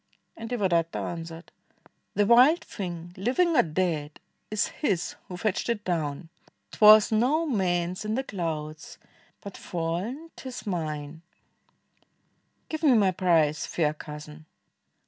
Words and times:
And 0.35 0.49
Devadatta 0.49 0.97
answered, 0.97 1.51
"The 2.15 2.25
wild 2.25 2.61
thing, 2.63 3.13
Living 3.15 3.55
or 3.55 3.61
dead, 3.61 4.19
is 4.49 4.69
his 4.69 5.15
who 5.27 5.37
fetched 5.37 5.69
it 5.69 5.83
down; 5.85 6.29
'T 6.71 6.79
was 6.81 7.11
no 7.11 7.45
man's 7.45 8.03
in 8.03 8.15
the 8.15 8.23
clouds, 8.23 8.97
but 9.41 9.53
fall'n 9.55 10.31
't 10.35 10.47
is 10.49 10.65
mine, 10.65 11.21
Give 12.67 12.81
me 12.81 12.93
my 12.95 13.11
prize, 13.11 13.67
fair 13.67 13.93
Cousin." 13.93 14.47